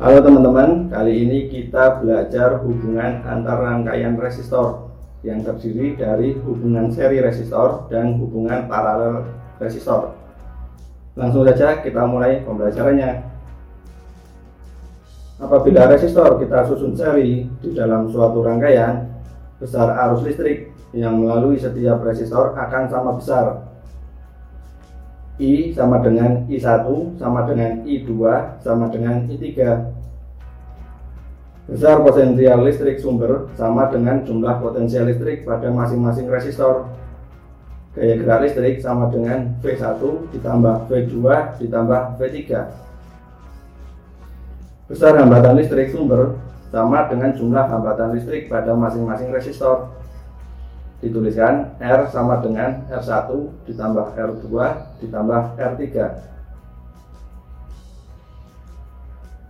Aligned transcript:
Halo 0.00 0.24
teman-teman, 0.24 0.88
kali 0.88 1.28
ini 1.28 1.38
kita 1.52 2.00
belajar 2.00 2.64
hubungan 2.64 3.20
antar 3.20 3.60
rangkaian 3.60 4.16
resistor 4.16 4.88
yang 5.20 5.44
terdiri 5.44 5.92
dari 5.92 6.40
hubungan 6.40 6.88
seri 6.88 7.20
resistor 7.20 7.84
dan 7.92 8.16
hubungan 8.16 8.64
paralel 8.64 9.28
resistor. 9.60 10.16
Langsung 11.20 11.44
saja 11.44 11.84
kita 11.84 12.00
mulai 12.08 12.40
pembelajarannya. 12.48 13.28
Apabila 15.36 15.92
resistor 15.92 16.40
kita 16.40 16.64
susun 16.64 16.96
seri 16.96 17.44
di 17.60 17.76
dalam 17.76 18.08
suatu 18.08 18.40
rangkaian, 18.40 19.04
besar 19.60 20.00
arus 20.08 20.24
listrik 20.24 20.72
yang 20.96 21.20
melalui 21.20 21.60
setiap 21.60 22.00
resistor 22.00 22.56
akan 22.56 22.88
sama 22.88 23.20
besar 23.20 23.68
I 25.40 25.72
sama 25.72 26.04
dengan 26.04 26.44
I1 26.44 27.16
sama 27.16 27.48
dengan 27.48 27.80
I2 27.88 28.12
sama 28.60 28.92
dengan 28.92 29.24
I3 29.24 29.48
Besar 31.70 32.02
potensial 32.02 32.66
listrik 32.66 32.98
sumber 33.00 33.48
sama 33.54 33.88
dengan 33.88 34.20
jumlah 34.26 34.58
potensial 34.58 35.06
listrik 35.06 35.46
pada 35.46 35.70
masing-masing 35.70 36.26
resistor. 36.26 36.90
Gaya 37.94 38.18
gerak 38.18 38.42
listrik 38.42 38.82
sama 38.82 39.06
dengan 39.06 39.54
V1 39.62 40.02
ditambah 40.34 40.90
V2 40.90 41.16
ditambah 41.62 42.00
V3 42.18 42.38
Besar 44.90 45.14
hambatan 45.14 45.58
listrik 45.58 45.94
sumber 45.94 46.38
sama 46.70 47.06
dengan 47.06 47.34
jumlah 47.34 47.66
hambatan 47.66 48.18
listrik 48.18 48.50
pada 48.50 48.74
masing-masing 48.74 49.30
resistor 49.30 49.90
dituliskan 51.00 51.80
R 51.80 52.12
sama 52.12 52.44
dengan 52.44 52.84
R1 52.92 53.28
ditambah 53.64 54.06
R2 54.20 54.46
ditambah 55.00 55.40
R3 55.56 55.84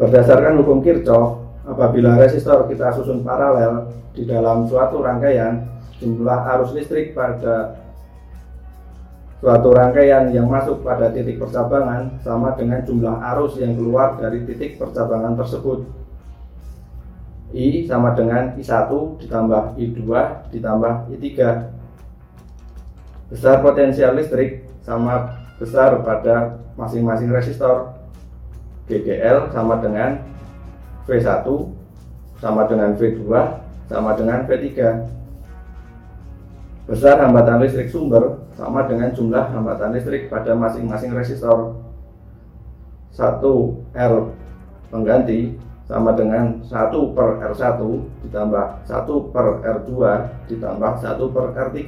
berdasarkan 0.00 0.58
hukum 0.64 0.80
Kirchhoff 0.80 1.44
apabila 1.68 2.16
resistor 2.16 2.64
kita 2.68 2.96
susun 2.96 3.20
paralel 3.20 3.92
di 4.16 4.24
dalam 4.24 4.64
suatu 4.64 5.04
rangkaian 5.04 5.68
jumlah 6.00 6.40
arus 6.56 6.72
listrik 6.72 7.12
pada 7.12 7.76
suatu 9.44 9.76
rangkaian 9.76 10.32
yang 10.32 10.48
masuk 10.48 10.80
pada 10.80 11.12
titik 11.12 11.36
percabangan 11.36 12.16
sama 12.24 12.56
dengan 12.56 12.80
jumlah 12.88 13.20
arus 13.36 13.60
yang 13.60 13.76
keluar 13.76 14.16
dari 14.16 14.40
titik 14.48 14.80
percabangan 14.80 15.36
tersebut 15.36 16.03
I 17.54 17.86
sama 17.86 18.18
dengan 18.18 18.58
I1 18.58 18.90
ditambah 19.22 19.78
I2 19.78 20.02
ditambah 20.50 20.92
I3 21.14 21.22
besar 23.30 23.62
potensial 23.62 24.18
listrik 24.18 24.66
sama 24.82 25.38
besar 25.56 26.02
pada 26.02 26.58
masing-masing 26.74 27.30
resistor. 27.30 27.94
GGL 28.84 29.48
sama 29.54 29.80
dengan 29.80 30.20
V1 31.08 31.46
sama 32.36 32.68
dengan 32.68 32.92
V2 32.92 33.24
sama 33.88 34.12
dengan 34.12 34.44
V3 34.44 34.68
besar 36.84 37.16
hambatan 37.16 37.64
listrik 37.64 37.88
sumber 37.88 38.44
sama 38.52 38.84
dengan 38.84 39.08
jumlah 39.16 39.56
hambatan 39.56 39.96
listrik 39.96 40.28
pada 40.28 40.52
masing-masing 40.52 41.16
resistor. 41.16 41.80
1 43.14 43.40
R 43.94 44.14
pengganti 44.92 45.56
sama 45.84 46.16
dengan 46.16 46.64
1 46.64 46.70
per 47.12 47.28
R1 47.52 47.80
ditambah 48.24 48.66
1 48.88 49.32
per 49.32 49.46
R2 49.60 49.90
ditambah 50.48 50.92
1 51.04 51.34
per 51.34 51.46
R3 51.52 51.80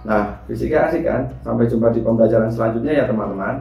Nah, 0.00 0.40
fisika 0.48 0.88
asik 0.88 1.04
kan? 1.04 1.28
Sampai 1.44 1.68
jumpa 1.68 1.92
di 1.92 2.00
pembelajaran 2.00 2.48
selanjutnya 2.48 2.92
ya 2.92 3.04
teman-teman. 3.04 3.60